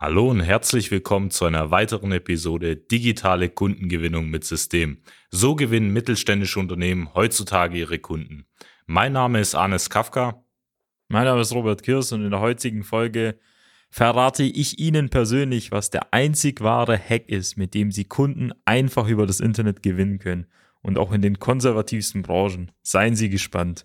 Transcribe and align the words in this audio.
Hallo 0.00 0.30
und 0.30 0.38
herzlich 0.38 0.92
willkommen 0.92 1.32
zu 1.32 1.44
einer 1.44 1.72
weiteren 1.72 2.12
Episode 2.12 2.76
Digitale 2.76 3.48
Kundengewinnung 3.48 4.30
mit 4.30 4.44
System. 4.44 4.98
So 5.32 5.56
gewinnen 5.56 5.92
mittelständische 5.92 6.60
Unternehmen 6.60 7.12
heutzutage 7.14 7.76
ihre 7.76 7.98
Kunden. 7.98 8.46
Mein 8.86 9.12
Name 9.12 9.40
ist 9.40 9.56
Arnes 9.56 9.90
Kafka. 9.90 10.44
Mein 11.08 11.24
Name 11.24 11.40
ist 11.40 11.52
Robert 11.52 11.82
Kirs 11.82 12.12
und 12.12 12.22
in 12.22 12.30
der 12.30 12.38
heutigen 12.38 12.84
Folge 12.84 13.40
verrate 13.90 14.44
ich 14.44 14.78
Ihnen 14.78 15.08
persönlich, 15.08 15.72
was 15.72 15.90
der 15.90 16.14
einzig 16.14 16.60
wahre 16.60 16.96
Hack 16.96 17.28
ist, 17.28 17.56
mit 17.56 17.74
dem 17.74 17.90
Sie 17.90 18.04
Kunden 18.04 18.52
einfach 18.64 19.08
über 19.08 19.26
das 19.26 19.40
Internet 19.40 19.82
gewinnen 19.82 20.20
können. 20.20 20.46
Und 20.80 20.96
auch 20.96 21.10
in 21.10 21.22
den 21.22 21.40
konservativsten 21.40 22.22
Branchen. 22.22 22.70
Seien 22.82 23.16
Sie 23.16 23.30
gespannt. 23.30 23.84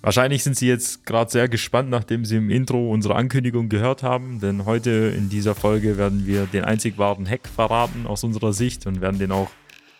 Wahrscheinlich 0.00 0.44
sind 0.44 0.56
Sie 0.56 0.68
jetzt 0.68 1.04
gerade 1.06 1.30
sehr 1.30 1.48
gespannt, 1.48 1.90
nachdem 1.90 2.24
Sie 2.24 2.36
im 2.36 2.50
Intro 2.50 2.90
unsere 2.90 3.16
Ankündigung 3.16 3.68
gehört 3.68 4.02
haben, 4.02 4.40
denn 4.40 4.64
heute 4.64 4.90
in 4.90 5.28
dieser 5.28 5.56
Folge 5.56 5.98
werden 5.98 6.26
wir 6.26 6.46
den 6.46 6.64
einzig 6.64 6.98
wahren 6.98 7.28
Hack 7.28 7.48
verraten 7.48 8.06
aus 8.06 8.22
unserer 8.22 8.52
Sicht 8.52 8.86
und 8.86 9.00
werden 9.00 9.18
den 9.18 9.32
auch 9.32 9.50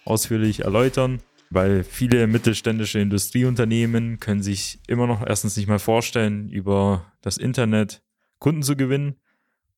ausführlich 0.05 0.61
erläutern, 0.61 1.21
weil 1.51 1.83
viele 1.83 2.29
mittelständische 2.29 3.01
Industrieunternehmen 3.01 4.21
können 4.21 4.43
sich 4.43 4.79
immer 4.87 5.07
noch 5.09 5.27
erstens 5.27 5.57
nicht 5.57 5.69
mal 5.69 5.81
vorstellen, 5.81 6.49
über 6.49 7.13
das 7.21 7.37
Internet 7.37 8.03
Kunden 8.39 8.63
zu 8.63 8.77
gewinnen 8.77 9.17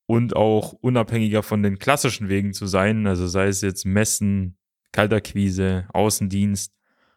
und 0.04 0.36
auch 0.36 0.74
unabhängiger 0.74 1.42
von 1.42 1.62
den 1.62 1.78
klassischen 1.78 2.28
Wegen 2.28 2.52
zu 2.52 2.66
sein, 2.66 3.06
also 3.06 3.26
sei 3.26 3.46
es 3.46 3.62
jetzt 3.62 3.86
Messen, 3.86 4.58
Kalterquise, 4.92 5.86
Außendienst 5.92 6.74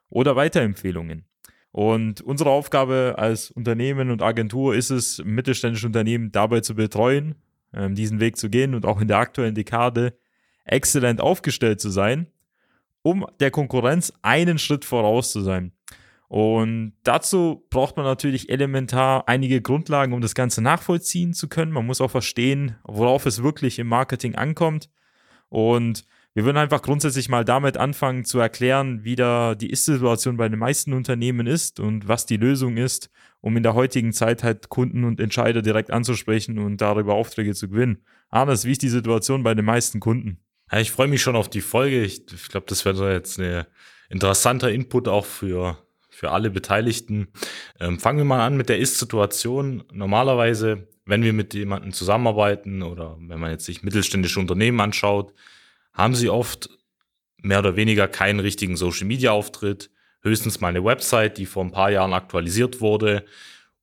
oder 0.09 0.35
Weiterempfehlungen. 0.37 1.25
Und 1.73 2.21
unsere 2.21 2.51
Aufgabe 2.51 3.15
als 3.17 3.49
Unternehmen 3.49 4.11
und 4.11 4.21
Agentur 4.21 4.75
ist 4.75 4.91
es, 4.91 5.23
mittelständische 5.25 5.87
Unternehmen 5.87 6.31
dabei 6.31 6.61
zu 6.61 6.75
betreuen, 6.75 7.33
ähm, 7.73 7.95
diesen 7.95 8.19
Weg 8.19 8.37
zu 8.37 8.51
gehen 8.51 8.75
und 8.75 8.85
auch 8.85 9.01
in 9.01 9.07
der 9.07 9.17
aktuellen 9.17 9.55
Dekade 9.55 10.15
exzellent 10.65 11.19
aufgestellt 11.19 11.81
zu 11.81 11.89
sein, 11.89 12.27
um 13.01 13.25
der 13.39 13.49
Konkurrenz 13.49 14.13
einen 14.21 14.59
Schritt 14.59 14.85
voraus 14.85 15.31
zu 15.31 15.41
sein. 15.41 15.71
Und 16.27 16.93
dazu 17.01 17.65
braucht 17.71 17.97
man 17.97 18.05
natürlich 18.05 18.49
elementar 18.49 19.27
einige 19.27 19.59
Grundlagen, 19.59 20.13
um 20.13 20.21
das 20.21 20.35
Ganze 20.35 20.61
nachvollziehen 20.61 21.33
zu 21.33 21.49
können. 21.49 21.71
Man 21.71 21.87
muss 21.87 22.01
auch 22.01 22.11
verstehen, 22.11 22.75
worauf 22.83 23.25
es 23.25 23.41
wirklich 23.41 23.79
im 23.79 23.87
Marketing 23.87 24.35
ankommt. 24.35 24.91
Und 25.49 26.05
wir 26.35 26.45
würden 26.45 26.57
einfach 26.57 26.81
grundsätzlich 26.81 27.29
mal 27.29 27.45
damit 27.45 27.77
anfangen 27.77 28.25
zu 28.25 28.39
erklären, 28.39 29.03
wie 29.03 29.15
da 29.15 29.53
die 29.53 29.69
Ist-Situation 29.69 30.37
bei 30.37 30.49
den 30.49 30.57
meisten 30.57 30.93
Unternehmen 30.93 31.45
ist 31.45 31.79
und 31.79 32.07
was 32.07 32.25
die 32.25 32.37
Lösung 32.37 32.77
ist, 32.77 33.11
um 33.39 33.55
in 33.55 33.63
der 33.63 33.75
heutigen 33.75 34.13
Zeit 34.13 34.43
halt 34.43 34.69
Kunden 34.69 35.03
und 35.03 35.19
Entscheider 35.19 35.61
direkt 35.61 35.91
anzusprechen 35.91 36.57
und 36.57 36.81
darüber 36.81 37.13
Aufträge 37.13 37.53
zu 37.53 37.69
gewinnen. 37.69 38.03
Arnes, 38.29 38.65
wie 38.65 38.71
ist 38.71 38.81
die 38.81 38.89
Situation 38.89 39.43
bei 39.43 39.53
den 39.53 39.65
meisten 39.65 39.99
Kunden? 39.99 40.39
Ja, 40.71 40.79
ich 40.79 40.91
freue 40.91 41.07
mich 41.07 41.21
schon 41.21 41.35
auf 41.35 41.49
die 41.49 41.61
Folge. 41.61 42.03
Ich, 42.03 42.23
ich 42.33 42.47
glaube, 42.47 42.65
das 42.67 42.83
wäre 42.83 43.13
jetzt 43.13 43.39
ein 43.39 43.65
interessanter 44.09 44.71
Input 44.71 45.07
auch 45.07 45.25
für, 45.25 45.77
für 46.09 46.31
alle 46.31 46.49
Beteiligten. 46.49 47.27
Ähm, 47.79 47.99
fangen 47.99 48.17
wir 48.17 48.25
mal 48.25 48.43
an 48.43 48.57
mit 48.57 48.69
der 48.69 48.79
Ist-Situation. 48.79 49.83
Normalerweise, 49.91 50.87
wenn 51.05 51.21
wir 51.21 51.33
mit 51.33 51.53
jemandem 51.53 51.93
zusammenarbeiten 51.93 52.81
oder 52.81 53.17
wenn 53.19 53.39
man 53.39 53.51
jetzt 53.51 53.65
sich 53.65 53.83
mittelständische 53.83 54.39
Unternehmen 54.39 54.79
anschaut, 54.79 55.33
haben 55.93 56.15
sie 56.15 56.29
oft 56.29 56.69
mehr 57.37 57.59
oder 57.59 57.75
weniger 57.75 58.07
keinen 58.07 58.39
richtigen 58.39 58.75
Social-Media-Auftritt, 58.75 59.91
höchstens 60.21 60.61
mal 60.61 60.69
eine 60.69 60.83
Website, 60.83 61.37
die 61.37 61.45
vor 61.45 61.63
ein 61.63 61.71
paar 61.71 61.91
Jahren 61.91 62.13
aktualisiert 62.13 62.81
wurde. 62.81 63.25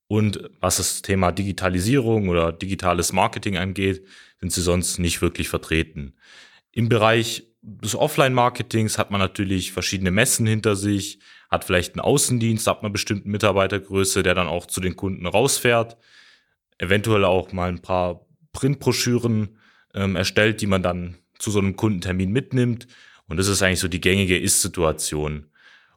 Und 0.06 0.50
was 0.58 0.78
das 0.78 1.02
Thema 1.02 1.30
Digitalisierung 1.30 2.28
oder 2.28 2.52
digitales 2.52 3.12
Marketing 3.12 3.56
angeht, 3.56 4.04
sind 4.40 4.52
sie 4.52 4.62
sonst 4.62 4.98
nicht 4.98 5.22
wirklich 5.22 5.48
vertreten. 5.48 6.14
Im 6.72 6.88
Bereich 6.88 7.46
des 7.62 7.94
Offline-Marketings 7.94 8.98
hat 8.98 9.10
man 9.10 9.20
natürlich 9.20 9.72
verschiedene 9.72 10.10
Messen 10.10 10.46
hinter 10.46 10.76
sich, 10.76 11.20
hat 11.50 11.64
vielleicht 11.64 11.94
einen 11.94 12.00
Außendienst 12.00 12.66
ab 12.68 12.80
einer 12.80 12.90
bestimmten 12.90 13.30
Mitarbeitergröße, 13.30 14.22
der 14.22 14.34
dann 14.34 14.46
auch 14.46 14.66
zu 14.66 14.80
den 14.80 14.96
Kunden 14.96 15.26
rausfährt, 15.26 15.96
eventuell 16.78 17.24
auch 17.24 17.52
mal 17.52 17.68
ein 17.68 17.82
paar 17.82 18.26
Printbroschüren 18.52 19.58
ähm, 19.94 20.16
erstellt, 20.16 20.60
die 20.60 20.66
man 20.66 20.82
dann 20.82 21.18
zu 21.40 21.50
so 21.50 21.58
einem 21.58 21.74
Kundentermin 21.74 22.30
mitnimmt. 22.30 22.86
Und 23.26 23.38
das 23.38 23.48
ist 23.48 23.62
eigentlich 23.62 23.80
so 23.80 23.88
die 23.88 24.00
gängige 24.00 24.38
Ist-Situation. 24.38 25.46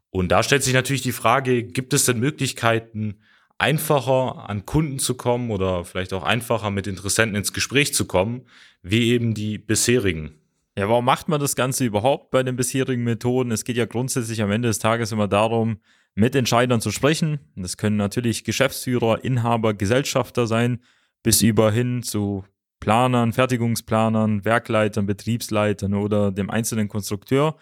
Und 0.09 0.31
da 0.31 0.43
stellt 0.43 0.63
sich 0.63 0.73
natürlich 0.73 1.01
die 1.01 1.11
Frage, 1.11 1.63
gibt 1.63 1.93
es 1.93 2.05
denn 2.05 2.19
Möglichkeiten, 2.19 3.15
einfacher 3.57 4.49
an 4.49 4.65
Kunden 4.65 4.99
zu 4.99 5.15
kommen 5.15 5.51
oder 5.51 5.85
vielleicht 5.85 6.13
auch 6.13 6.23
einfacher 6.23 6.69
mit 6.69 6.87
Interessenten 6.87 7.35
ins 7.35 7.53
Gespräch 7.53 7.93
zu 7.93 8.05
kommen, 8.05 8.43
wie 8.81 9.11
eben 9.11 9.33
die 9.33 9.57
bisherigen? 9.57 10.35
Ja, 10.77 10.89
warum 10.89 11.05
macht 11.05 11.29
man 11.29 11.39
das 11.39 11.55
Ganze 11.55 11.85
überhaupt 11.85 12.31
bei 12.31 12.41
den 12.41 12.55
bisherigen 12.55 13.03
Methoden? 13.03 13.51
Es 13.51 13.63
geht 13.63 13.77
ja 13.77 13.85
grundsätzlich 13.85 14.41
am 14.41 14.51
Ende 14.51 14.67
des 14.67 14.79
Tages 14.79 15.11
immer 15.11 15.27
darum, 15.27 15.77
mit 16.15 16.35
Entscheidern 16.35 16.81
zu 16.81 16.91
sprechen. 16.91 17.39
Das 17.55 17.77
können 17.77 17.97
natürlich 17.97 18.43
Geschäftsführer, 18.43 19.23
Inhaber, 19.23 19.73
Gesellschafter 19.73 20.47
sein, 20.47 20.79
bis 21.21 21.41
über 21.41 21.71
hin 21.71 22.03
zu 22.03 22.43
Planern, 22.83 23.31
Fertigungsplanern, 23.31 24.44
Werkleitern, 24.44 25.05
Betriebsleitern 25.05 25.94
oder 25.94 26.33
dem 26.33 26.49
einzelnen 26.49 26.89
Konstrukteur. 26.89 27.55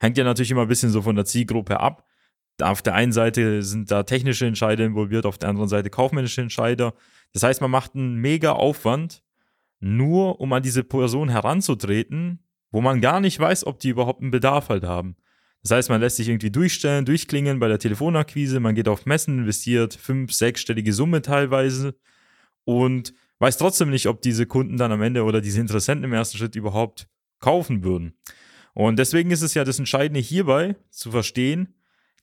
Hängt 0.00 0.18
ja 0.18 0.24
natürlich 0.24 0.50
immer 0.50 0.62
ein 0.62 0.68
bisschen 0.68 0.90
so 0.90 1.00
von 1.00 1.16
der 1.16 1.24
Zielgruppe 1.24 1.80
ab. 1.80 2.04
Auf 2.60 2.82
der 2.82 2.92
einen 2.92 3.12
Seite 3.12 3.62
sind 3.62 3.90
da 3.90 4.02
technische 4.02 4.44
Entscheider 4.44 4.84
involviert, 4.84 5.24
auf 5.24 5.38
der 5.38 5.48
anderen 5.48 5.70
Seite 5.70 5.88
kaufmännische 5.88 6.42
Entscheider. 6.42 6.92
Das 7.32 7.42
heißt, 7.42 7.62
man 7.62 7.70
macht 7.70 7.94
einen 7.94 8.16
mega 8.16 8.52
Aufwand, 8.52 9.22
nur 9.80 10.42
um 10.42 10.52
an 10.52 10.62
diese 10.62 10.84
Person 10.84 11.30
heranzutreten, 11.30 12.44
wo 12.70 12.82
man 12.82 13.00
gar 13.00 13.20
nicht 13.20 13.40
weiß, 13.40 13.66
ob 13.66 13.80
die 13.80 13.88
überhaupt 13.88 14.20
einen 14.20 14.30
Bedarf 14.30 14.68
halt 14.68 14.84
haben. 14.84 15.16
Das 15.62 15.70
heißt, 15.70 15.88
man 15.88 16.02
lässt 16.02 16.16
sich 16.16 16.28
irgendwie 16.28 16.50
durchstellen, 16.50 17.06
durchklingen 17.06 17.60
bei 17.60 17.68
der 17.68 17.78
Telefonakquise, 17.78 18.60
man 18.60 18.74
geht 18.74 18.88
auf 18.88 19.06
Messen, 19.06 19.38
investiert 19.38 19.94
fünf, 19.94 20.34
sechsstellige 20.34 20.92
Summe 20.92 21.22
teilweise 21.22 21.94
und 22.64 23.14
weiß 23.38 23.58
trotzdem 23.58 23.90
nicht, 23.90 24.06
ob 24.06 24.22
diese 24.22 24.46
Kunden 24.46 24.76
dann 24.76 24.92
am 24.92 25.02
Ende 25.02 25.24
oder 25.24 25.40
diese 25.40 25.60
Interessenten 25.60 26.04
im 26.04 26.12
ersten 26.12 26.38
Schritt 26.38 26.56
überhaupt 26.56 27.08
kaufen 27.40 27.84
würden. 27.84 28.14
Und 28.74 28.98
deswegen 28.98 29.30
ist 29.30 29.42
es 29.42 29.54
ja 29.54 29.64
das 29.64 29.78
Entscheidende 29.78 30.20
hierbei 30.20 30.76
zu 30.90 31.10
verstehen, 31.10 31.74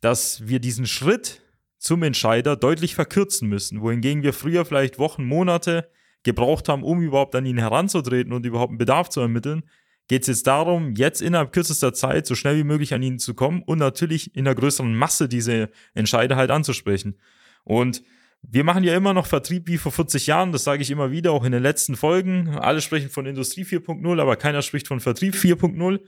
dass 0.02 0.48
wir 0.48 0.60
diesen 0.60 0.86
Schritt 0.86 1.42
zum 1.78 2.04
Entscheider 2.04 2.56
deutlich 2.56 2.96
verkürzen 2.96 3.50
müssen, 3.50 3.82
wohingegen 3.82 4.24
wir 4.24 4.34
früher 4.34 4.66
vielleicht 4.66 5.00
Wochen, 5.00 5.26
Monate 5.26 5.90
gebraucht 6.24 6.70
haben, 6.70 6.84
um 6.84 7.02
überhaupt 7.02 7.36
an 7.36 7.46
ihn 7.46 7.58
heranzutreten 7.58 8.34
und 8.34 8.46
überhaupt 8.46 8.72
einen 8.72 8.78
Bedarf 8.78 9.10
zu 9.10 9.20
ermitteln, 9.20 9.64
geht 10.08 10.22
es 10.22 10.28
jetzt 10.28 10.48
darum, 10.48 10.94
jetzt 10.96 11.22
innerhalb 11.22 11.54
kürzester 11.54 11.94
Zeit 11.94 12.26
so 12.26 12.36
schnell 12.36 12.58
wie 12.58 12.64
möglich 12.64 12.94
an 12.94 13.04
ihn 13.04 13.20
zu 13.20 13.34
kommen 13.34 13.62
und 13.64 13.80
natürlich 13.80 14.36
in 14.36 14.48
einer 14.48 14.56
größeren 14.56 14.96
Masse 14.96 15.28
diese 15.28 15.70
Entscheider 15.94 16.36
halt 16.36 16.52
anzusprechen. 16.52 17.18
Und 17.64 18.04
wir 18.50 18.64
machen 18.64 18.84
ja 18.84 18.96
immer 18.96 19.14
noch 19.14 19.26
Vertrieb 19.26 19.68
wie 19.68 19.78
vor 19.78 19.92
40 19.92 20.28
Jahren, 20.28 20.52
das 20.52 20.64
sage 20.64 20.82
ich 20.82 20.92
immer 20.92 21.12
wieder, 21.12 21.32
auch 21.32 21.44
in 21.44 21.52
den 21.52 21.64
letzten 21.64 21.96
Folgen. 21.96 22.50
Alle 22.50 22.82
sprechen 22.82 23.10
von 23.10 23.26
Industrie 23.26 23.64
4.0, 23.64 24.22
aber 24.22 24.36
keiner 24.36 24.62
spricht 24.62 24.88
von 24.88 25.00
Vertrieb 25.00 25.36
4.0. 25.36 26.00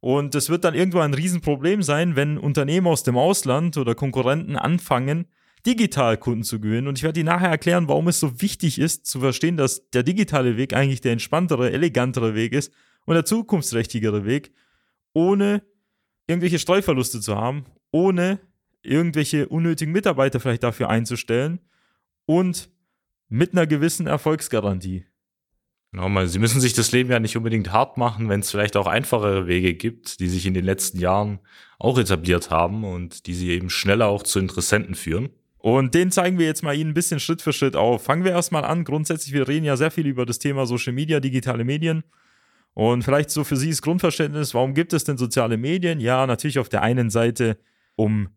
Und 0.00 0.34
es 0.34 0.50
wird 0.50 0.64
dann 0.64 0.74
irgendwann 0.74 1.12
ein 1.12 1.14
Riesenproblem 1.14 1.82
sein, 1.82 2.16
wenn 2.16 2.38
Unternehmen 2.38 2.86
aus 2.86 3.02
dem 3.02 3.16
Ausland 3.16 3.76
oder 3.78 3.94
Konkurrenten 3.94 4.56
anfangen, 4.56 5.26
digital 5.64 6.18
Kunden 6.18 6.44
zu 6.44 6.60
gewinnen. 6.60 6.86
Und 6.86 6.98
ich 6.98 7.02
werde 7.02 7.20
Ihnen 7.20 7.28
nachher 7.28 7.48
erklären, 7.48 7.88
warum 7.88 8.08
es 8.08 8.20
so 8.20 8.42
wichtig 8.42 8.78
ist, 8.78 9.06
zu 9.06 9.20
verstehen, 9.20 9.56
dass 9.56 9.88
der 9.90 10.02
digitale 10.02 10.56
Weg 10.56 10.74
eigentlich 10.74 11.00
der 11.00 11.12
entspanntere, 11.12 11.72
elegantere 11.72 12.34
Weg 12.34 12.52
ist 12.52 12.72
und 13.06 13.14
der 13.14 13.24
zukunftsträchtigere 13.24 14.26
Weg, 14.26 14.52
ohne 15.14 15.62
irgendwelche 16.26 16.58
Streuverluste 16.58 17.20
zu 17.20 17.36
haben, 17.36 17.64
ohne 17.90 18.38
irgendwelche 18.82 19.48
unnötigen 19.48 19.92
Mitarbeiter 19.92 20.40
vielleicht 20.40 20.62
dafür 20.62 20.90
einzustellen 20.90 21.60
und 22.26 22.68
mit 23.28 23.52
einer 23.52 23.66
gewissen 23.66 24.06
Erfolgsgarantie. 24.06 25.06
Genau, 25.92 26.26
Sie 26.26 26.38
müssen 26.38 26.60
sich 26.60 26.74
das 26.74 26.92
Leben 26.92 27.10
ja 27.10 27.20
nicht 27.20 27.36
unbedingt 27.36 27.72
hart 27.72 27.96
machen, 27.96 28.28
wenn 28.28 28.40
es 28.40 28.50
vielleicht 28.50 28.76
auch 28.76 28.86
einfachere 28.86 29.46
Wege 29.46 29.74
gibt, 29.74 30.20
die 30.20 30.28
sich 30.28 30.44
in 30.44 30.52
den 30.52 30.64
letzten 30.64 30.98
Jahren 30.98 31.38
auch 31.78 31.98
etabliert 31.98 32.50
haben 32.50 32.84
und 32.84 33.26
die 33.26 33.34
Sie 33.34 33.50
eben 33.50 33.70
schneller 33.70 34.08
auch 34.08 34.22
zu 34.22 34.38
Interessenten 34.38 34.94
führen. 34.94 35.30
Und 35.58 35.94
den 35.94 36.10
zeigen 36.10 36.38
wir 36.38 36.46
jetzt 36.46 36.62
mal 36.62 36.76
Ihnen 36.76 36.90
ein 36.90 36.94
bisschen 36.94 37.18
Schritt 37.18 37.42
für 37.42 37.52
Schritt 37.52 37.76
auf. 37.76 38.04
Fangen 38.04 38.24
wir 38.24 38.32
erstmal 38.32 38.64
an. 38.64 38.84
Grundsätzlich, 38.84 39.32
wir 39.32 39.48
reden 39.48 39.64
ja 39.64 39.76
sehr 39.76 39.90
viel 39.90 40.06
über 40.06 40.26
das 40.26 40.38
Thema 40.38 40.66
Social 40.66 40.92
Media, 40.92 41.18
digitale 41.18 41.64
Medien. 41.64 42.04
Und 42.74 43.02
vielleicht 43.02 43.30
so 43.30 43.42
für 43.42 43.56
Sie 43.56 43.70
das 43.70 43.80
Grundverständnis, 43.80 44.52
warum 44.52 44.74
gibt 44.74 44.92
es 44.92 45.04
denn 45.04 45.16
soziale 45.16 45.56
Medien? 45.56 45.98
Ja, 45.98 46.26
natürlich 46.26 46.58
auf 46.58 46.68
der 46.68 46.82
einen 46.82 47.08
Seite, 47.08 47.58
um 47.94 48.28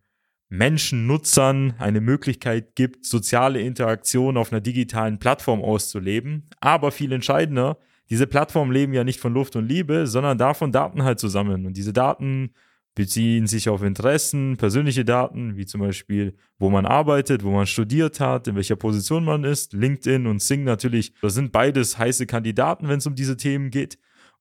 Menschen, 0.49 1.05
Nutzern 1.05 1.75
eine 1.77 2.01
Möglichkeit 2.01 2.75
gibt, 2.75 3.05
soziale 3.05 3.61
Interaktion 3.61 4.35
auf 4.35 4.51
einer 4.51 4.61
digitalen 4.61 5.19
Plattform 5.19 5.61
auszuleben. 5.61 6.49
Aber 6.59 6.91
viel 6.91 7.11
entscheidender, 7.11 7.77
diese 8.09 8.25
Plattformen 8.25 8.71
leben 8.71 8.93
ja 8.93 9.03
nicht 9.03 9.19
von 9.19 9.33
Luft 9.33 9.55
und 9.55 9.67
Liebe, 9.67 10.07
sondern 10.07 10.39
davon 10.39 10.71
Daten 10.71 11.03
halt 11.03 11.19
zu 11.19 11.27
sammeln. 11.27 11.67
Und 11.67 11.77
diese 11.77 11.93
Daten 11.93 12.51
beziehen 12.95 13.45
sich 13.45 13.69
auf 13.69 13.83
Interessen, 13.83 14.57
persönliche 14.57 15.05
Daten, 15.05 15.55
wie 15.55 15.67
zum 15.67 15.81
Beispiel, 15.81 16.35
wo 16.57 16.71
man 16.71 16.87
arbeitet, 16.87 17.43
wo 17.43 17.51
man 17.51 17.67
studiert 17.67 18.19
hat, 18.19 18.47
in 18.47 18.55
welcher 18.55 18.75
Position 18.75 19.23
man 19.23 19.43
ist. 19.43 19.73
LinkedIn 19.73 20.25
und 20.25 20.41
Sing 20.41 20.63
natürlich, 20.63 21.13
das 21.21 21.35
sind 21.35 21.51
beides 21.51 21.99
heiße 21.99 22.25
Kandidaten, 22.25 22.89
wenn 22.89 22.97
es 22.97 23.07
um 23.07 23.15
diese 23.15 23.37
Themen 23.37 23.69
geht. 23.69 23.99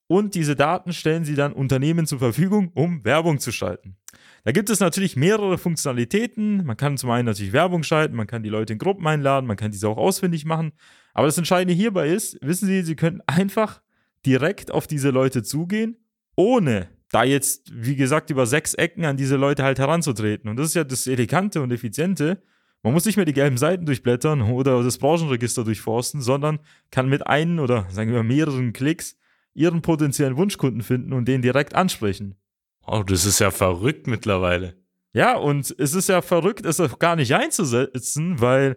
Und 0.09 0.35
diese 0.35 0.57
Daten 0.57 0.93
stellen 0.93 1.25
sie 1.25 1.35
dann 1.35 1.53
Unternehmen 1.53 2.07
zur 2.07 2.19
Verfügung, 2.19 2.73
um 2.75 3.05
Werbung 3.05 3.39
zu 3.39 3.53
schalten. 3.53 3.97
Da 4.45 4.53
gibt 4.53 4.71
es 4.71 4.81
natürlich 4.81 5.17
mehrere 5.17 5.59
Funktionalitäten. 5.59 6.65
Man 6.65 6.79
kann 6.79 6.97
zum 6.97 7.11
einen 7.11 7.27
natürlich 7.27 7.53
Werbung 7.53 7.83
schalten, 7.83 8.17
man 8.17 8.27
kann 8.27 8.43
die 8.43 8.49
Leute 8.49 8.73
in 8.73 8.79
Gruppen 8.79 9.07
einladen, 9.07 9.47
man 9.47 9.59
kann 9.59 9.71
diese 9.71 9.87
auch 9.87 9.99
ausfindig 9.99 10.47
machen. 10.47 10.73
Aber 11.13 11.27
das 11.27 11.37
Entscheidende 11.37 11.75
hierbei 11.75 12.09
ist, 12.09 12.39
wissen 12.41 12.67
Sie, 12.67 12.83
Sie 12.83 12.97
können 12.97 13.23
einfach 13.27 13.83
direkt 14.25 14.71
auf 14.71 14.87
diese 14.87 15.11
Leute 15.11 15.43
zugehen, 15.43 15.99
ohne 16.37 16.89
da 17.11 17.25
jetzt, 17.25 17.71
wie 17.73 17.97
gesagt, 17.97 18.31
über 18.31 18.47
sechs 18.47 18.75
Ecken 18.75 19.05
an 19.05 19.17
diese 19.19 19.37
Leute 19.37 19.63
halt 19.63 19.79
heranzutreten. 19.79 20.49
Und 20.49 20.57
das 20.57 20.69
ist 20.69 20.75
ja 20.75 20.85
das 20.85 21.07
Elegante 21.07 21.61
und 21.61 21.71
Effiziente. 21.71 22.43
Man 22.83 22.95
muss 22.95 23.05
nicht 23.05 23.17
mehr 23.17 23.27
die 23.27 23.33
gelben 23.35 23.59
Seiten 23.59 23.85
durchblättern 23.85 24.41
oder 24.41 24.83
das 24.83 24.99
Branchenregister 24.99 25.65
durchforsten, 25.65 26.23
sondern 26.23 26.61
kann 26.91 27.09
mit 27.09 27.27
einem 27.27 27.59
oder 27.59 27.87
sagen 27.91 28.13
wir 28.13 28.23
mehreren 28.23 28.73
Klicks 28.73 29.19
ihren 29.59 29.83
potenziellen 29.83 30.37
Wunschkunden 30.37 30.83
finden 30.83 31.13
und 31.13 31.27
den 31.27 31.43
direkt 31.43 31.75
ansprechen. 31.75 32.37
Oh, 32.87 33.03
das 33.03 33.27
ist 33.27 33.39
ja 33.39 33.51
verrückt 33.51 34.07
mittlerweile. 34.07 34.77
Ja, 35.13 35.37
und 35.37 35.75
es 35.79 35.95
ist 35.95 36.09
ja 36.09 36.23
verrückt, 36.23 36.65
es 36.65 36.81
auch 36.81 36.99
gar 36.99 37.17
nicht 37.17 37.35
einzusetzen, 37.35 38.41
weil 38.41 38.77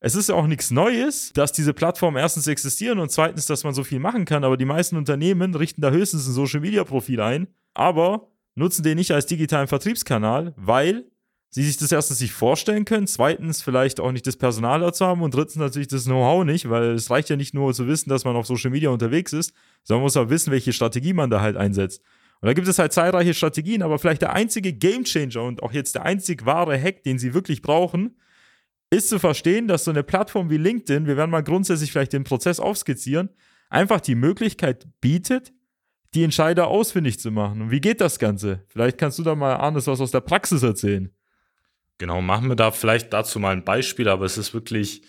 es 0.00 0.14
ist 0.14 0.28
ja 0.28 0.34
auch 0.34 0.46
nichts 0.46 0.70
Neues, 0.70 1.32
dass 1.34 1.52
diese 1.52 1.72
Plattformen 1.72 2.18
erstens 2.18 2.46
existieren 2.46 2.98
und 2.98 3.10
zweitens, 3.10 3.46
dass 3.46 3.64
man 3.64 3.72
so 3.72 3.82
viel 3.82 3.98
machen 3.98 4.24
kann. 4.24 4.44
Aber 4.44 4.56
die 4.56 4.64
meisten 4.64 4.96
Unternehmen 4.96 5.54
richten 5.54 5.80
da 5.80 5.90
höchstens 5.90 6.26
ein 6.26 6.32
Social 6.32 6.60
Media 6.60 6.84
Profil 6.84 7.20
ein, 7.20 7.48
aber 7.72 8.28
nutzen 8.54 8.82
den 8.82 8.96
nicht 8.96 9.12
als 9.12 9.26
digitalen 9.26 9.68
Vertriebskanal, 9.68 10.54
weil 10.56 11.06
sie 11.50 11.62
sich 11.62 11.76
das 11.76 11.92
erstens 11.92 12.20
nicht 12.20 12.32
vorstellen 12.32 12.84
können, 12.84 13.06
zweitens 13.06 13.62
vielleicht 13.62 14.00
auch 14.00 14.12
nicht 14.12 14.26
das 14.26 14.36
Personal 14.36 14.80
dazu 14.80 15.06
haben 15.06 15.22
und 15.22 15.34
drittens 15.34 15.56
natürlich 15.56 15.88
das 15.88 16.04
Know-how 16.04 16.44
nicht, 16.44 16.68
weil 16.68 16.90
es 16.90 17.10
reicht 17.10 17.30
ja 17.30 17.36
nicht 17.36 17.54
nur 17.54 17.72
zu 17.72 17.86
wissen, 17.86 18.10
dass 18.10 18.24
man 18.24 18.36
auf 18.36 18.46
Social 18.46 18.70
Media 18.70 18.90
unterwegs 18.90 19.32
ist, 19.32 19.52
sondern 19.82 20.00
man 20.00 20.06
muss 20.06 20.16
auch 20.16 20.28
wissen, 20.28 20.50
welche 20.50 20.72
Strategie 20.72 21.12
man 21.12 21.30
da 21.30 21.40
halt 21.40 21.56
einsetzt. 21.56 22.02
Und 22.40 22.48
da 22.48 22.52
gibt 22.52 22.68
es 22.68 22.78
halt 22.78 22.92
zahlreiche 22.92 23.32
Strategien, 23.32 23.82
aber 23.82 23.98
vielleicht 23.98 24.22
der 24.22 24.34
einzige 24.34 24.72
Gamechanger 24.72 25.42
und 25.42 25.62
auch 25.62 25.72
jetzt 25.72 25.94
der 25.94 26.04
einzig 26.04 26.44
wahre 26.44 26.80
Hack, 26.80 27.02
den 27.02 27.18
sie 27.18 27.32
wirklich 27.32 27.62
brauchen, 27.62 28.16
ist 28.90 29.08
zu 29.08 29.18
verstehen, 29.18 29.68
dass 29.68 29.84
so 29.84 29.90
eine 29.90 30.02
Plattform 30.02 30.50
wie 30.50 30.58
LinkedIn, 30.58 31.06
wir 31.06 31.16
werden 31.16 31.30
mal 31.30 31.42
grundsätzlich 31.42 31.90
vielleicht 31.90 32.12
den 32.12 32.24
Prozess 32.24 32.60
aufskizzieren, 32.60 33.30
einfach 33.70 34.00
die 34.00 34.14
Möglichkeit 34.14 34.86
bietet, 35.00 35.52
die 36.14 36.22
Entscheider 36.22 36.68
ausfindig 36.68 37.18
zu 37.18 37.30
machen. 37.30 37.62
Und 37.62 37.70
wie 37.70 37.80
geht 37.80 38.00
das 38.00 38.18
Ganze? 38.18 38.64
Vielleicht 38.68 38.98
kannst 38.98 39.18
du 39.18 39.22
da 39.22 39.34
mal, 39.34 39.56
Arnes, 39.56 39.86
was 39.86 40.00
aus 40.00 40.12
der 40.12 40.20
Praxis 40.20 40.62
erzählen. 40.62 41.10
Genau, 41.98 42.20
machen 42.20 42.48
wir 42.48 42.56
da 42.56 42.70
vielleicht 42.70 43.12
dazu 43.12 43.38
mal 43.38 43.52
ein 43.52 43.64
Beispiel, 43.64 44.08
aber 44.08 44.26
es 44.26 44.36
ist 44.36 44.52
wirklich, 44.52 45.02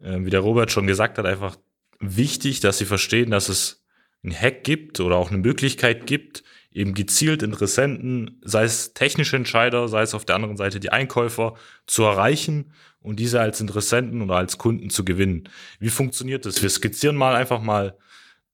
äh, 0.00 0.18
wie 0.20 0.30
der 0.30 0.40
Robert 0.40 0.70
schon 0.70 0.86
gesagt 0.86 1.18
hat, 1.18 1.26
einfach 1.26 1.56
wichtig, 2.00 2.60
dass 2.60 2.78
sie 2.78 2.84
verstehen, 2.84 3.30
dass 3.30 3.48
es 3.48 3.84
einen 4.22 4.34
Hack 4.34 4.64
gibt 4.64 5.00
oder 5.00 5.16
auch 5.16 5.30
eine 5.30 5.38
Möglichkeit 5.38 6.06
gibt, 6.06 6.42
eben 6.72 6.94
gezielt 6.94 7.42
Interessenten, 7.42 8.40
sei 8.42 8.64
es 8.64 8.94
technische 8.94 9.36
Entscheider, 9.36 9.88
sei 9.88 10.02
es 10.02 10.14
auf 10.14 10.24
der 10.24 10.36
anderen 10.36 10.56
Seite 10.56 10.80
die 10.80 10.90
Einkäufer, 10.90 11.54
zu 11.86 12.02
erreichen 12.02 12.72
und 13.00 13.20
diese 13.20 13.40
als 13.40 13.60
Interessenten 13.60 14.22
oder 14.22 14.36
als 14.36 14.58
Kunden 14.58 14.90
zu 14.90 15.04
gewinnen. 15.04 15.48
Wie 15.78 15.90
funktioniert 15.90 16.46
das? 16.46 16.62
Wir 16.62 16.70
skizzieren 16.70 17.16
mal 17.16 17.36
einfach 17.36 17.60
mal 17.60 17.96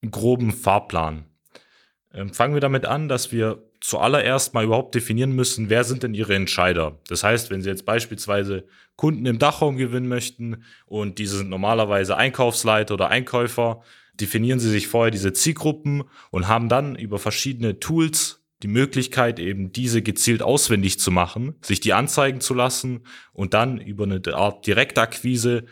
einen 0.03 0.11
groben 0.11 0.53
Fahrplan. 0.53 1.25
Ähm, 2.13 2.35
fangen 2.35 2.55
wir 2.55 2.61
damit 2.61 2.85
an, 2.85 3.09
dass 3.09 3.33
wir 3.33 3.70
zuallererst 3.81 4.55
mal 4.55 4.65
überhaupt 4.65 4.95
definieren 4.95 5.33
müssen, 5.33 5.71
wer 5.71 5.85
sind 5.85 6.03
denn 6.03 6.15
Ihre 6.15 6.35
Entscheider. 6.35 6.99
Das 7.09 7.25
heißt, 7.25 7.51
wenn 7.51 7.63
Sie 7.63 7.69
jetzt 7.69 7.87
beispielsweise 7.87 8.65
Kunden 8.97 9.25
im 9.27 9.39
Dachraum 9.39 9.77
gewinnen 9.77 10.09
möchten 10.09 10.65
und 10.87 11.19
diese 11.19 11.39
sind 11.39 11.49
normalerweise 11.49 12.17
Einkaufsleiter 12.17 12.95
oder 12.95 13.09
Einkäufer, 13.09 13.83
definieren 14.21 14.61
Sie 14.61 14.71
sich 14.71 14.89
vorher 14.89 15.11
diese 15.11 15.33
Zielgruppen 15.33 16.05
und 16.31 16.49
haben 16.49 16.69
dann 16.69 16.95
über 16.95 17.19
verschiedene 17.19 17.81
Tools 17.81 18.43
die 18.63 18.69
Möglichkeit, 18.69 19.39
eben 19.39 19.73
diese 19.73 20.03
gezielt 20.03 20.43
auswendig 20.43 21.01
zu 21.01 21.11
machen, 21.11 21.55
sich 21.63 21.81
die 21.81 21.95
anzeigen 21.95 22.43
zu 22.43 22.53
lassen 22.53 23.05
und 23.33 23.55
dann 23.55 23.81
über 23.81 24.05
eine 24.05 24.21
Art 24.35 24.67
Direktakquise 24.67 25.65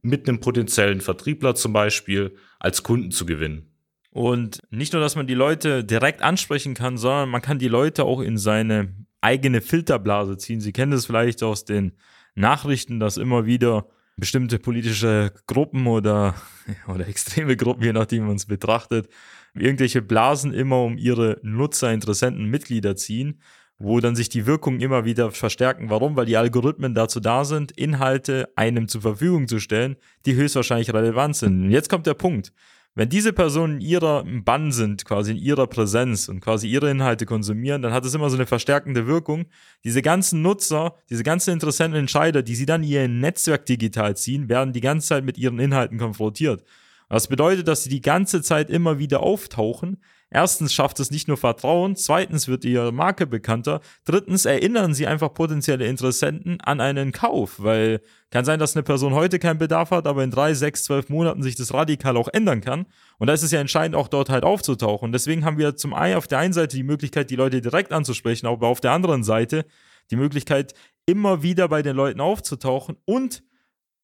mit 0.00 0.26
einem 0.26 0.40
potenziellen 0.40 1.02
Vertriebler 1.02 1.54
zum 1.54 1.74
Beispiel 1.74 2.34
als 2.58 2.82
Kunden 2.82 3.10
zu 3.10 3.26
gewinnen. 3.26 3.69
Und 4.10 4.60
nicht 4.70 4.92
nur, 4.92 5.00
dass 5.00 5.14
man 5.16 5.26
die 5.26 5.34
Leute 5.34 5.84
direkt 5.84 6.20
ansprechen 6.20 6.74
kann, 6.74 6.98
sondern 6.98 7.28
man 7.28 7.42
kann 7.42 7.58
die 7.58 7.68
Leute 7.68 8.04
auch 8.04 8.20
in 8.20 8.38
seine 8.38 8.94
eigene 9.20 9.60
Filterblase 9.60 10.36
ziehen. 10.36 10.60
Sie 10.60 10.72
kennen 10.72 10.92
das 10.92 11.06
vielleicht 11.06 11.42
aus 11.42 11.64
den 11.64 11.92
Nachrichten, 12.34 12.98
dass 12.98 13.16
immer 13.16 13.46
wieder 13.46 13.86
bestimmte 14.16 14.58
politische 14.58 15.32
Gruppen 15.46 15.86
oder, 15.86 16.34
oder 16.88 17.06
extreme 17.06 17.56
Gruppen, 17.56 17.84
je 17.84 17.92
nachdem 17.92 18.26
man 18.26 18.36
es 18.36 18.46
betrachtet, 18.46 19.08
irgendwelche 19.54 20.02
Blasen 20.02 20.52
immer 20.52 20.82
um 20.82 20.96
ihre 20.98 21.38
Nutzer, 21.42 21.92
Interessenten, 21.92 22.46
Mitglieder 22.46 22.96
ziehen, 22.96 23.40
wo 23.78 23.98
dann 24.00 24.14
sich 24.14 24.28
die 24.28 24.44
Wirkungen 24.44 24.80
immer 24.80 25.04
wieder 25.04 25.30
verstärken. 25.30 25.88
Warum? 25.88 26.16
Weil 26.16 26.26
die 26.26 26.36
Algorithmen 26.36 26.94
dazu 26.94 27.18
da 27.18 27.44
sind, 27.44 27.72
Inhalte 27.72 28.50
einem 28.54 28.88
zur 28.88 29.00
Verfügung 29.00 29.48
zu 29.48 29.58
stellen, 29.58 29.96
die 30.26 30.34
höchstwahrscheinlich 30.34 30.92
relevant 30.92 31.36
sind. 31.36 31.64
Und 31.64 31.70
jetzt 31.70 31.88
kommt 31.88 32.06
der 32.06 32.14
Punkt. 32.14 32.52
Wenn 32.96 33.08
diese 33.08 33.32
Personen 33.32 33.74
in 33.74 33.80
ihrer 33.80 34.24
Bann 34.24 34.72
sind, 34.72 35.04
quasi 35.04 35.30
in 35.30 35.36
ihrer 35.36 35.68
Präsenz 35.68 36.28
und 36.28 36.40
quasi 36.40 36.68
ihre 36.68 36.90
Inhalte 36.90 37.24
konsumieren, 37.24 37.82
dann 37.82 37.92
hat 37.92 38.04
es 38.04 38.14
immer 38.14 38.28
so 38.30 38.36
eine 38.36 38.46
verstärkende 38.46 39.06
Wirkung. 39.06 39.46
Diese 39.84 40.02
ganzen 40.02 40.42
Nutzer, 40.42 40.96
diese 41.08 41.22
ganzen 41.22 41.52
interessanten 41.52 41.96
Entscheider, 41.96 42.42
die 42.42 42.56
sie 42.56 42.66
dann 42.66 42.82
ihr 42.82 43.06
Netzwerk 43.06 43.64
digital 43.66 44.16
ziehen, 44.16 44.48
werden 44.48 44.72
die 44.72 44.80
ganze 44.80 45.06
Zeit 45.06 45.24
mit 45.24 45.38
ihren 45.38 45.60
Inhalten 45.60 45.98
konfrontiert. 45.98 46.64
Das 47.08 47.28
bedeutet, 47.28 47.68
dass 47.68 47.84
sie 47.84 47.90
die 47.90 48.02
ganze 48.02 48.42
Zeit 48.42 48.70
immer 48.70 48.98
wieder 48.98 49.20
auftauchen, 49.20 49.98
Erstens 50.32 50.72
schafft 50.72 51.00
es 51.00 51.10
nicht 51.10 51.26
nur 51.26 51.36
Vertrauen, 51.36 51.96
zweitens 51.96 52.46
wird 52.46 52.64
ihre 52.64 52.92
Marke 52.92 53.26
bekannter, 53.26 53.80
drittens 54.04 54.44
erinnern 54.44 54.94
sie 54.94 55.08
einfach 55.08 55.34
potenzielle 55.34 55.86
Interessenten 55.86 56.60
an 56.60 56.80
einen 56.80 57.10
Kauf, 57.10 57.56
weil 57.58 58.00
kann 58.30 58.44
sein, 58.44 58.60
dass 58.60 58.76
eine 58.76 58.84
Person 58.84 59.12
heute 59.12 59.40
keinen 59.40 59.58
Bedarf 59.58 59.90
hat, 59.90 60.06
aber 60.06 60.22
in 60.22 60.30
drei, 60.30 60.54
sechs, 60.54 60.84
zwölf 60.84 61.08
Monaten 61.08 61.42
sich 61.42 61.56
das 61.56 61.74
radikal 61.74 62.16
auch 62.16 62.28
ändern 62.28 62.60
kann. 62.60 62.86
Und 63.18 63.26
da 63.26 63.32
ist 63.32 63.42
es 63.42 63.50
ja 63.50 63.60
entscheidend, 63.60 63.96
auch 63.96 64.06
dort 64.06 64.30
halt 64.30 64.44
aufzutauchen. 64.44 65.10
Deswegen 65.10 65.44
haben 65.44 65.58
wir 65.58 65.74
zum 65.74 65.94
einen 65.94 66.16
auf 66.16 66.28
der 66.28 66.38
einen 66.38 66.52
Seite 66.52 66.76
die 66.76 66.84
Möglichkeit, 66.84 67.30
die 67.30 67.36
Leute 67.36 67.60
direkt 67.60 67.92
anzusprechen, 67.92 68.46
aber 68.46 68.68
auf 68.68 68.80
der 68.80 68.92
anderen 68.92 69.24
Seite 69.24 69.66
die 70.12 70.16
Möglichkeit, 70.16 70.74
immer 71.06 71.42
wieder 71.42 71.68
bei 71.68 71.82
den 71.82 71.96
Leuten 71.96 72.20
aufzutauchen 72.20 72.96
und 73.04 73.42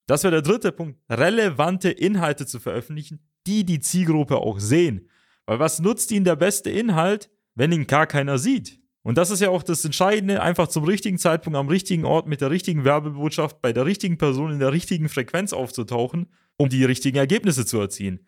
das 0.07 0.23
wäre 0.23 0.33
der 0.33 0.43
dritte 0.43 0.73
Punkt, 0.73 1.01
relevante 1.11 1.91
Inhalte 1.91 2.47
zu 2.47 2.61
veröffentlichen, 2.61 3.21
die 3.47 3.65
die 3.65 3.81
Zielgruppe 3.81 4.39
auch 4.39 4.61
sehen. 4.61 5.09
Weil 5.47 5.59
was 5.59 5.81
nutzt 5.81 6.11
ihnen 6.11 6.25
der 6.25 6.37
beste 6.37 6.71
Inhalt, 6.71 7.31
wenn 7.55 7.73
ihn 7.73 7.87
gar 7.87 8.07
keiner 8.07 8.39
sieht? 8.39 8.81
Und 9.03 9.17
das 9.17 9.31
ist 9.31 9.41
ja 9.41 9.51
auch 9.51 9.63
das 9.63 9.85
Entscheidende, 9.85 10.43
einfach 10.43 10.67
zum 10.67 10.83
richtigen 10.83 11.19
Zeitpunkt 11.19 11.57
am 11.57 11.69
richtigen 11.69 12.05
Ort 12.05 12.27
mit 12.27 12.41
der 12.41 12.51
richtigen 12.51 12.85
Werbebotschaft 12.85 13.63
bei 13.63 13.73
der 13.73 13.87
richtigen 13.87 14.19
Person 14.19 14.51
in 14.51 14.59
der 14.59 14.73
richtigen 14.73 15.09
Frequenz 15.09 15.53
aufzutauchen, 15.53 16.27
um 16.57 16.69
die 16.69 16.85
richtigen 16.85 17.17
Ergebnisse 17.17 17.65
zu 17.65 17.79
erzielen. 17.79 18.27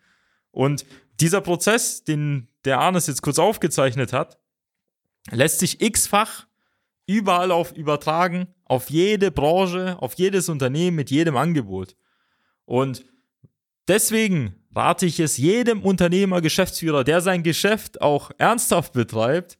Und 0.51 0.85
dieser 1.19 1.41
Prozess, 1.41 2.05
den 2.05 2.47
der 2.63 2.79
Arnes 2.79 3.07
jetzt 3.07 3.21
kurz 3.21 3.39
aufgezeichnet 3.39 4.13
hat, 4.13 4.39
lässt 5.31 5.59
sich 5.59 5.81
x-fach 5.81 6.47
überall 7.05 7.51
auf 7.51 7.75
übertragen, 7.75 8.47
auf 8.63 8.89
jede 8.89 9.31
Branche, 9.31 9.97
auf 9.99 10.13
jedes 10.13 10.47
Unternehmen 10.47 10.95
mit 10.95 11.11
jedem 11.11 11.35
Angebot. 11.35 11.97
Und 12.65 13.03
deswegen 13.87 14.55
rate 14.75 15.05
ich 15.05 15.19
es 15.19 15.37
jedem 15.37 15.81
Unternehmer, 15.81 16.41
Geschäftsführer, 16.41 17.03
der 17.03 17.21
sein 17.21 17.43
Geschäft 17.43 18.01
auch 18.01 18.31
ernsthaft 18.37 18.93
betreibt, 18.93 19.57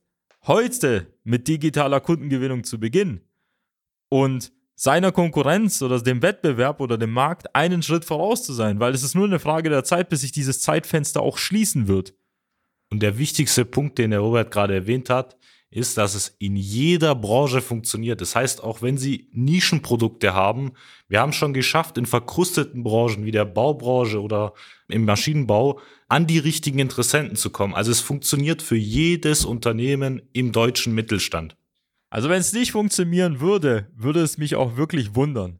heute 0.47 1.13
mit 1.23 1.47
digitaler 1.47 1.99
Kundengewinnung 1.99 2.63
zu 2.63 2.79
beginnen 2.79 3.21
und 4.09 4.51
seiner 4.75 5.11
Konkurrenz 5.11 5.81
oder 5.81 6.01
dem 6.01 6.21
Wettbewerb 6.21 6.79
oder 6.79 6.97
dem 6.97 7.11
Markt 7.11 7.53
einen 7.53 7.83
Schritt 7.83 8.05
voraus 8.05 8.43
zu 8.43 8.53
sein, 8.53 8.79
weil 8.79 8.93
es 8.93 9.03
ist 9.03 9.13
nur 9.13 9.25
eine 9.25 9.39
Frage 9.39 9.69
der 9.69 9.83
Zeit, 9.83 10.07
bis 10.07 10.21
sich 10.21 10.31
dieses 10.31 10.61
Zeitfenster 10.61 11.21
auch 11.21 11.37
schließen 11.37 11.89
wird. 11.89 12.13
Und 12.89 13.03
der 13.03 13.17
wichtigste 13.17 13.65
Punkt, 13.65 13.97
den 13.97 14.11
der 14.11 14.21
Robert 14.21 14.51
gerade 14.51 14.73
erwähnt 14.73 15.09
hat, 15.09 15.37
ist, 15.71 15.97
dass 15.97 16.15
es 16.15 16.35
in 16.39 16.55
jeder 16.55 17.13
Branche 17.13 17.61
funktioniert. 17.61 18.21
Das 18.21 18.35
heißt, 18.35 18.63
auch 18.63 18.81
wenn 18.81 18.97
Sie 18.97 19.29
Nischenprodukte 19.31 20.33
haben, 20.33 20.71
wir 21.07 21.21
haben 21.21 21.33
schon 21.33 21.53
geschafft, 21.53 21.97
in 21.97 22.07
verkrusteten 22.07 22.83
Branchen 22.83 23.23
wie 23.23 23.31
der 23.31 23.45
Baubranche 23.45 24.21
oder 24.21 24.53
im 24.88 25.05
Maschinenbau 25.05 25.79
an 26.07 26.25
die 26.25 26.39
richtigen 26.39 26.79
Interessenten 26.79 27.35
zu 27.35 27.51
kommen. 27.51 27.75
Also 27.75 27.91
es 27.91 27.99
funktioniert 27.99 28.63
für 28.63 28.77
jedes 28.77 29.45
Unternehmen 29.45 30.23
im 30.33 30.51
deutschen 30.51 30.95
Mittelstand. 30.95 31.55
Also 32.09 32.29
wenn 32.29 32.39
es 32.39 32.53
nicht 32.53 32.71
funktionieren 32.71 33.39
würde, 33.39 33.91
würde 33.95 34.21
es 34.21 34.39
mich 34.39 34.55
auch 34.55 34.75
wirklich 34.75 35.13
wundern. 35.13 35.59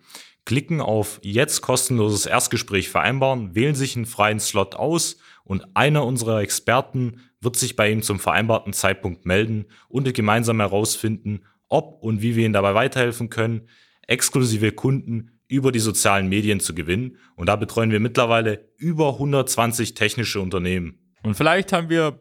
klicken 0.44 0.80
auf 0.80 1.18
Jetzt 1.24 1.62
kostenloses 1.62 2.26
Erstgespräch 2.26 2.90
vereinbaren, 2.90 3.56
wählen 3.56 3.74
sich 3.74 3.96
einen 3.96 4.06
freien 4.06 4.38
Slot 4.38 4.76
aus 4.76 5.16
und 5.42 5.66
einer 5.74 6.06
unserer 6.06 6.42
Experten 6.42 7.22
wird 7.40 7.56
sich 7.56 7.74
bei 7.74 7.90
Ihnen 7.90 8.02
zum 8.02 8.20
vereinbarten 8.20 8.72
Zeitpunkt 8.72 9.26
melden 9.26 9.64
und 9.88 10.14
gemeinsam 10.14 10.60
herausfinden, 10.60 11.40
ob 11.68 12.04
und 12.04 12.22
wie 12.22 12.36
wir 12.36 12.44
Ihnen 12.44 12.54
dabei 12.54 12.74
weiterhelfen 12.74 13.30
können, 13.30 13.62
exklusive 14.06 14.70
Kunden 14.70 15.33
über 15.54 15.72
die 15.72 15.80
sozialen 15.80 16.28
Medien 16.28 16.60
zu 16.60 16.74
gewinnen. 16.74 17.18
Und 17.36 17.48
da 17.48 17.56
betreuen 17.56 17.90
wir 17.90 18.00
mittlerweile 18.00 18.68
über 18.76 19.14
120 19.14 19.94
technische 19.94 20.40
Unternehmen. 20.40 20.98
Und 21.22 21.34
vielleicht 21.34 21.72
haben 21.72 21.88
wir 21.88 22.20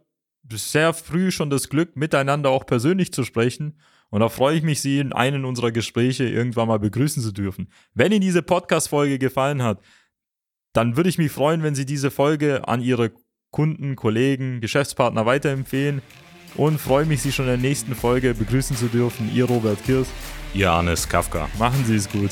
sehr 0.52 0.94
früh 0.94 1.32
schon 1.32 1.50
das 1.50 1.70
Glück, 1.70 1.96
miteinander 1.96 2.50
auch 2.50 2.66
persönlich 2.66 3.14
zu 3.14 3.24
sprechen. 3.24 3.80
Und 4.10 4.20
da 4.20 4.30
freue 4.30 4.58
ich 4.58 4.64
mich, 4.64 4.82
Sie 4.82 5.00
in 5.00 5.14
einem 5.14 5.46
unserer 5.46 5.72
Gespräche 5.72 6.26
irgendwann 6.26 6.68
mal 6.68 6.80
begrüßen 6.80 7.24
zu 7.24 7.32
dürfen. 7.32 7.70
Wenn 7.94 8.12
Ihnen 8.12 8.22
diese 8.22 8.44
Podcast-Folge 8.44 9.18
gefallen 9.18 9.64
hat, 9.64 9.82
dann 10.74 10.98
würde 10.98 11.10
ich 11.10 11.18
mich 11.18 11.32
freuen, 11.32 11.64
wenn 11.64 11.76
Sie 11.76 11.86
diese 11.86 12.12
Folge 12.12 12.68
an 12.68 12.82
Ihre 12.82 13.12
Kunden, 13.52 13.96
Kollegen, 13.96 14.62
Geschäftspartner 14.62 15.26
weiterempfehlen 15.26 16.02
und 16.56 16.80
freue 16.80 17.06
mich, 17.06 17.22
Sie 17.22 17.32
schon 17.32 17.46
in 17.46 17.52
der 17.52 17.70
nächsten 17.70 17.96
Folge 17.96 18.34
begrüßen 18.34 18.76
zu 18.76 18.88
dürfen. 18.88 19.32
Ihr 19.34 19.46
Robert 19.46 19.84
Kirs. 19.86 20.08
Ihr 20.54 20.72
Arnes 20.72 21.10
Kafka. 21.10 21.50
Machen 21.58 21.84
Sie 21.86 21.96
es 21.96 22.10
gut. 22.10 22.32